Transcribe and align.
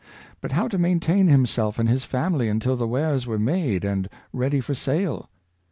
But 0.41 0.53
how 0.53 0.67
to 0.69 0.79
maintain 0.79 1.27
himself 1.27 1.77
and 1.77 1.87
his 1.87 2.05
family 2.05 2.49
until 2.49 2.75
the 2.75 2.87
wares 2.87 3.27
were 3.27 3.37
made 3.37 3.85
and 3.85 4.09
ready 4.33 4.59
for 4.59 4.73
sale? 4.73 5.29